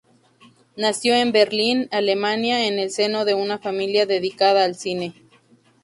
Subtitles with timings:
[0.77, 5.13] Nació en Berlín, Alemania, en el seno de una familia dedicada al cine.